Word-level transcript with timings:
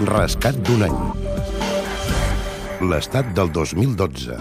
Rescat 0.00 0.56
d'un 0.64 0.80
any. 0.86 0.94
L'estat 2.88 3.34
del 3.36 3.50
2012. 3.52 4.38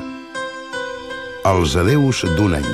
Els 1.51 1.75
adeus 1.81 2.21
d'un 2.37 2.55
any. 2.55 2.69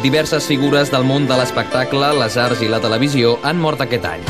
Diverses 0.00 0.48
figures 0.48 0.88
del 0.88 1.04
món 1.04 1.28
de 1.28 1.36
l'espectacle, 1.36 2.14
les 2.22 2.40
arts 2.40 2.64
i 2.64 2.72
la 2.72 2.80
televisió 2.80 3.36
han 3.44 3.60
mort 3.60 3.84
aquest 3.84 4.08
any. 4.08 4.24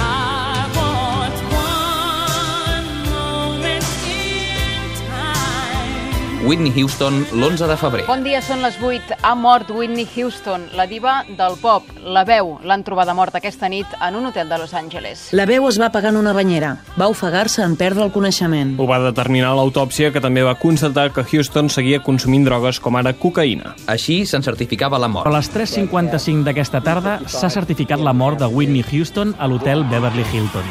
Whitney 6.50 6.72
Houston, 6.74 7.24
l'11 7.30 7.68
de 7.68 7.76
febrer. 7.78 8.04
Bon 8.08 8.24
dia, 8.26 8.40
són 8.42 8.58
les 8.64 8.74
8. 8.82 9.20
Ha 9.22 9.36
mort 9.38 9.68
Whitney 9.70 10.02
Houston, 10.16 10.64
la 10.74 10.88
diva 10.90 11.20
del 11.38 11.54
pop. 11.62 11.86
La 12.02 12.24
veu 12.26 12.56
l'han 12.66 12.82
trobada 12.82 13.14
morta 13.14 13.38
aquesta 13.38 13.68
nit 13.70 13.86
en 14.02 14.18
un 14.18 14.26
hotel 14.26 14.50
de 14.50 14.58
Los 14.58 14.74
Angeles. 14.74 15.28
La 15.30 15.46
veu 15.46 15.68
es 15.70 15.78
va 15.78 15.92
apagar 15.92 16.10
en 16.10 16.18
una 16.18 16.34
banyera. 16.34 16.72
Va 16.98 17.06
ofegar-se 17.06 17.62
en 17.62 17.78
perdre 17.78 18.02
el 18.02 18.10
coneixement. 18.10 18.74
Ho 18.82 18.90
va 18.90 18.98
determinar 18.98 19.54
l'autòpsia, 19.54 20.10
que 20.10 20.18
també 20.18 20.42
va 20.42 20.58
constatar 20.58 21.12
que 21.14 21.22
Houston 21.22 21.70
seguia 21.70 22.02
consumint 22.02 22.50
drogues 22.50 22.82
com 22.82 22.98
ara 22.98 23.14
cocaïna. 23.14 23.76
Així 23.86 24.24
se'n 24.26 24.42
certificava 24.42 24.98
la 24.98 25.06
A 25.06 25.14
mort. 25.20 25.30
les 25.30 25.54
3.55 25.54 26.42
d'aquesta 26.42 26.82
tarda 26.82 27.20
s'ha 27.28 27.48
certificat 27.48 28.02
la 28.02 28.12
mort 28.12 28.42
de 28.42 28.50
Whitney 28.50 28.82
Houston 28.90 29.36
a 29.38 29.46
l'hotel 29.46 29.86
Beverly 29.86 30.26
Hilton. 30.32 30.66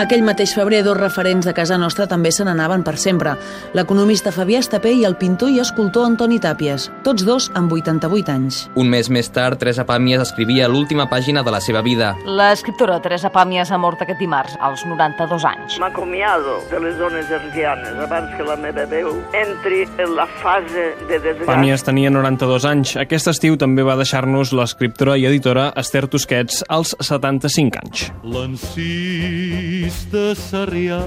Aquell 0.00 0.22
mateix 0.24 0.54
febrer, 0.56 0.78
dos 0.80 0.96
referents 0.96 1.44
de 1.44 1.52
casa 1.52 1.76
nostra 1.76 2.06
també 2.08 2.30
se 2.32 2.44
n'anaven 2.46 2.80
per 2.86 2.94
sempre. 2.96 3.34
L'economista 3.76 4.30
Fabià 4.32 4.62
Estapé 4.62 4.94
i 4.96 5.02
el 5.04 5.18
pintor 5.20 5.50
i 5.52 5.58
escultor 5.60 6.06
Antoni 6.08 6.38
Tàpies, 6.40 6.86
tots 7.04 7.26
dos 7.28 7.50
amb 7.58 7.74
88 7.76 8.32
anys. 8.32 8.62
Un 8.80 8.88
mes 8.88 9.10
més 9.12 9.28
tard, 9.28 9.58
Teresa 9.60 9.84
Pàmies 9.84 10.22
escrivia 10.24 10.70
l'última 10.72 11.04
pàgina 11.10 11.42
de 11.44 11.52
la 11.52 11.60
seva 11.60 11.82
vida. 11.84 12.14
L'escriptora 12.24 12.96
Teresa 13.04 13.28
Pàmies 13.34 13.68
ha 13.68 13.80
mort 13.82 14.00
aquest 14.00 14.22
dimarts, 14.24 14.54
als 14.64 14.86
92 14.88 15.44
anys. 15.50 15.76
M'acomiado 15.84 16.56
de 16.72 16.80
les 16.80 16.96
zones 16.96 17.28
hertzianes 17.28 18.00
abans 18.06 18.32
que 18.38 18.48
la 18.48 18.56
meva 18.56 18.88
veu 18.88 19.12
entri 19.36 19.82
en 20.00 20.16
la 20.16 20.24
fase 20.40 20.94
de 21.10 21.20
desgast. 21.20 21.50
Pàmies 21.50 21.84
tenia 21.84 22.08
92 22.08 22.68
anys. 22.72 22.94
Aquest 23.04 23.34
estiu 23.34 23.60
també 23.60 23.84
va 23.84 23.98
deixar-nos 24.00 24.56
l'escriptora 24.56 25.20
i 25.20 25.28
editora 25.28 25.74
Esther 25.76 26.06
Tusquets 26.08 26.64
als 26.72 26.96
75 27.04 27.84
anys. 27.84 28.08
L'encís 28.24 29.89
de 30.12 30.34
Sarrià. 30.38 30.98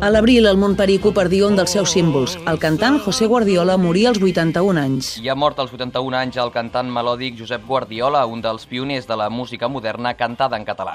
A 0.00 0.10
l'abril, 0.10 0.46
el 0.46 0.58
Montperico 0.60 1.12
perdia 1.16 1.46
un 1.48 1.56
dels 1.58 1.72
seus 1.76 1.92
símbols. 1.96 2.36
El 2.46 2.60
cantant 2.62 2.98
José 3.04 3.26
Guardiola 3.30 3.78
moria 3.80 4.10
als 4.12 4.22
81 4.22 4.82
anys. 4.82 5.14
I 5.22 5.30
ha 5.30 5.38
mort 5.38 5.58
als 5.62 5.72
81 5.72 6.18
anys 6.20 6.40
el 6.42 6.52
cantant 6.54 6.90
melòdic 6.92 7.38
Josep 7.40 7.64
Guardiola, 7.66 8.26
un 8.26 8.44
dels 8.44 8.66
pioners 8.70 9.08
de 9.08 9.16
la 9.16 9.30
música 9.30 9.68
moderna 9.68 10.14
cantada 10.14 10.60
en 10.60 10.68
català. 10.68 10.94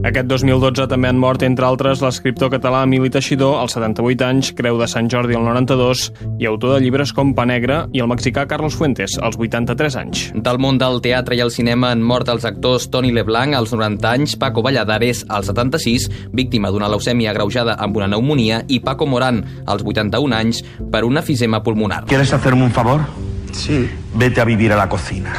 Aquest 0.00 0.30
2012 0.30 0.86
també 0.88 1.10
han 1.10 1.18
mort, 1.20 1.42
entre 1.44 1.66
altres, 1.68 2.00
l'escriptor 2.00 2.48
català 2.54 2.78
Emili 2.86 3.10
Teixidor, 3.12 3.58
als 3.60 3.74
78 3.76 4.24
anys, 4.24 4.48
Creu 4.56 4.78
de 4.80 4.86
Sant 4.88 5.10
Jordi, 5.12 5.36
al 5.36 5.44
92, 5.44 6.06
i 6.40 6.48
autor 6.48 6.72
de 6.72 6.78
llibres 6.80 7.12
com 7.12 7.34
Pa 7.36 7.44
Negre, 7.44 7.82
i 7.92 8.00
el 8.00 8.08
mexicà 8.08 8.46
Carlos 8.48 8.78
Fuentes, 8.80 9.18
als 9.20 9.36
83 9.36 9.98
anys. 10.00 10.22
Del 10.32 10.56
món 10.56 10.80
del 10.80 11.02
teatre 11.04 11.36
i 11.36 11.44
el 11.44 11.52
cinema 11.52 11.92
han 11.92 12.00
mort 12.00 12.32
els 12.32 12.48
actors 12.48 12.88
Toni 12.88 13.12
Leblanc, 13.12 13.58
als 13.58 13.76
90 13.76 14.14
anys, 14.14 14.38
Paco 14.40 14.64
Valladares, 14.64 15.26
als 15.28 15.52
76, 15.52 16.08
víctima 16.32 16.72
d'una 16.72 16.88
leucèmia 16.88 17.34
agreujada 17.34 17.76
amb 17.76 18.00
una 18.00 18.08
pneumonia, 18.08 18.64
i 18.72 18.80
Paco 18.80 19.04
Morán, 19.04 19.44
als 19.66 19.84
81 19.84 20.40
anys, 20.40 20.64
per 20.90 21.04
un 21.04 21.20
efisema 21.20 21.60
pulmonar. 21.62 22.06
¿Quieres 22.06 22.32
hacerme 22.32 22.64
un 22.64 22.72
favor? 22.72 23.04
Sí. 23.52 23.84
Vete 24.14 24.40
a 24.40 24.48
vivir 24.48 24.72
a 24.72 24.80
la 24.80 24.88
cocina. 24.88 25.36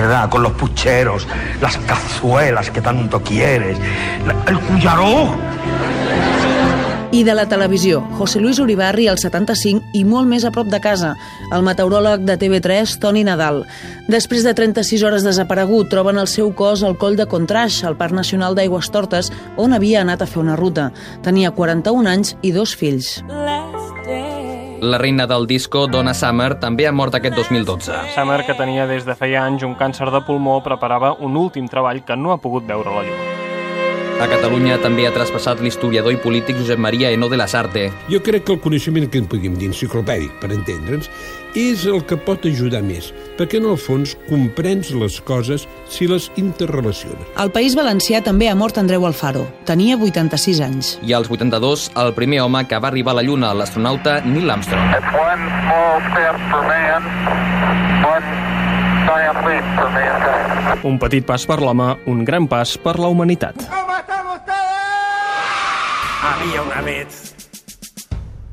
Verdad, 0.00 0.30
con 0.30 0.42
los 0.42 0.52
pucheros, 0.52 1.26
las 1.60 1.76
cazuelas 1.76 2.70
que 2.70 2.80
tanto 2.80 3.20
quieres, 3.20 3.76
el 4.46 4.58
cullaró. 4.60 5.36
I 7.12 7.22
de 7.22 7.34
la 7.34 7.46
televisió, 7.48 8.00
José 8.16 8.40
Luis 8.40 8.58
Uribarri, 8.60 9.08
al 9.08 9.18
75, 9.18 9.90
i 9.92 10.06
molt 10.08 10.30
més 10.30 10.46
a 10.46 10.52
prop 10.54 10.70
de 10.72 10.80
casa, 10.80 11.10
el 11.52 11.66
meteoròleg 11.66 12.24
de 12.24 12.38
TV3, 12.40 12.96
Toni 13.02 13.26
Nadal. 13.28 13.66
Després 14.08 14.46
de 14.46 14.54
36 14.56 15.04
hores 15.04 15.26
desaparegut, 15.26 15.90
troben 15.92 16.22
el 16.22 16.30
seu 16.30 16.54
cos 16.56 16.80
al 16.86 16.96
coll 16.96 17.18
de 17.20 17.28
Contraix, 17.28 17.82
al 17.84 17.98
Parc 18.00 18.16
Nacional 18.16 18.56
d'Aigües 18.56 18.88
Tortes, 18.94 19.28
on 19.60 19.76
havia 19.76 20.00
anat 20.00 20.24
a 20.24 20.30
fer 20.30 20.40
una 20.40 20.56
ruta. 20.56 20.94
Tenia 21.26 21.52
41 21.52 22.08
anys 22.08 22.38
i 22.40 22.54
dos 22.56 22.72
fills. 22.72 23.18
Day. 23.28 23.59
La 24.80 24.96
reina 24.96 25.26
del 25.26 25.46
disco, 25.46 25.86
Donna 25.86 26.14
Summer, 26.14 26.54
també 26.60 26.86
ha 26.88 26.92
mort 26.92 27.14
aquest 27.18 27.36
2012. 27.36 27.98
Summer, 28.14 28.38
que 28.46 28.56
tenia 28.56 28.86
des 28.88 29.04
de 29.04 29.16
feia 29.18 29.42
anys 29.44 29.66
un 29.68 29.76
càncer 29.76 30.08
de 30.08 30.22
pulmó, 30.24 30.62
preparava 30.64 31.12
un 31.20 31.36
últim 31.36 31.68
treball 31.68 32.00
que 32.00 32.16
no 32.16 32.32
ha 32.32 32.40
pogut 32.40 32.64
veure 32.64 32.96
la 32.96 33.04
llum. 33.04 33.39
A 34.20 34.26
Catalunya 34.28 34.74
també 34.82 35.06
ha 35.08 35.12
traspassat 35.14 35.62
l'historiador 35.64 36.12
i 36.12 36.18
polític 36.20 36.58
Josep 36.58 36.76
Maria 36.76 37.08
Eno 37.08 37.30
de 37.32 37.38
la 37.40 37.46
Sarte. 37.48 37.86
Jo 38.12 38.18
crec 38.20 38.44
que 38.44 38.52
el 38.52 38.58
coneixement 38.60 39.06
que 39.08 39.16
en 39.16 39.24
podríem 39.24 39.54
dir 39.56 39.70
enciclopèdic, 39.70 40.34
per 40.42 40.50
entendre'ns, 40.52 41.08
és 41.56 41.86
el 41.88 42.02
que 42.04 42.18
pot 42.20 42.44
ajudar 42.44 42.82
més, 42.84 43.08
perquè 43.38 43.56
en 43.62 43.70
el 43.72 43.78
fons 43.80 44.12
comprens 44.28 44.92
les 44.92 45.16
coses 45.24 45.64
si 45.88 46.04
les 46.10 46.28
interrelaciones. 46.36 47.32
Al 47.40 47.48
País 47.54 47.72
Valencià 47.78 48.20
també 48.20 48.50
ha 48.50 48.58
mort 48.60 48.76
Andreu 48.76 49.08
Alfaro. 49.08 49.46
Tenia 49.64 49.96
86 49.96 50.60
anys. 50.68 50.92
I 51.00 51.16
als 51.16 51.32
82, 51.32 51.88
el 52.04 52.12
primer 52.12 52.44
home 52.44 52.66
que 52.68 52.76
va 52.76 52.92
arribar 52.92 53.16
a 53.16 53.22
la 53.22 53.24
Lluna, 53.24 53.54
l'astronauta 53.56 54.20
Neil 54.28 54.52
Armstrong. 54.52 55.00
It's 55.00 55.16
one 55.16 55.48
small 55.64 55.96
step 56.12 56.36
for 56.52 56.62
man, 56.68 57.08
one 58.04 58.36
giant 59.08 59.46
leap 59.48 59.76
for 59.80 59.88
mankind. 59.96 60.84
Un 60.84 61.00
petit 61.00 61.24
pas 61.24 61.48
per 61.48 61.62
l'home, 61.64 61.94
un 62.04 62.20
gran 62.28 62.44
pas 62.52 62.76
per 62.76 63.00
la 63.00 63.08
humanitat. 63.08 63.88
Había 66.22 66.60
una 66.60 66.82
vez 66.82 67.34